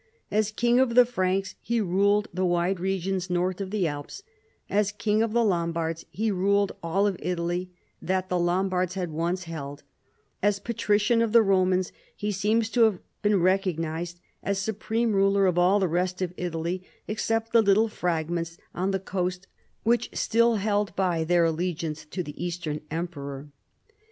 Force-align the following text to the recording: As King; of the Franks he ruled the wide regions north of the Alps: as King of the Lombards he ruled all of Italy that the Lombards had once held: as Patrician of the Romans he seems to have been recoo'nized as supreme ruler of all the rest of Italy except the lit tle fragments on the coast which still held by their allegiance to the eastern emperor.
As 0.31 0.49
King; 0.51 0.79
of 0.79 0.95
the 0.95 1.05
Franks 1.05 1.53
he 1.61 1.79
ruled 1.79 2.27
the 2.33 2.43
wide 2.43 2.79
regions 2.79 3.29
north 3.29 3.61
of 3.61 3.69
the 3.69 3.85
Alps: 3.85 4.23
as 4.67 4.91
King 4.91 5.21
of 5.21 5.31
the 5.31 5.43
Lombards 5.43 6.07
he 6.09 6.31
ruled 6.31 6.71
all 6.81 7.05
of 7.05 7.17
Italy 7.21 7.69
that 8.01 8.27
the 8.27 8.39
Lombards 8.39 8.95
had 8.95 9.11
once 9.11 9.43
held: 9.43 9.83
as 10.41 10.57
Patrician 10.57 11.21
of 11.21 11.33
the 11.33 11.43
Romans 11.43 11.91
he 12.15 12.31
seems 12.31 12.67
to 12.71 12.81
have 12.85 12.97
been 13.21 13.33
recoo'nized 13.35 14.15
as 14.41 14.57
supreme 14.57 15.13
ruler 15.13 15.45
of 15.45 15.59
all 15.59 15.79
the 15.79 15.87
rest 15.87 16.19
of 16.23 16.33
Italy 16.35 16.83
except 17.07 17.53
the 17.53 17.61
lit 17.61 17.75
tle 17.75 17.87
fragments 17.87 18.57
on 18.73 18.89
the 18.89 18.99
coast 18.99 19.45
which 19.83 20.09
still 20.15 20.55
held 20.55 20.95
by 20.95 21.23
their 21.23 21.45
allegiance 21.45 22.05
to 22.05 22.23
the 22.23 22.43
eastern 22.43 22.81
emperor. 22.89 23.51